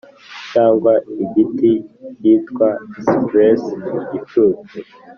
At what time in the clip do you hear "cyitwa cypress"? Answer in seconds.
2.19-3.61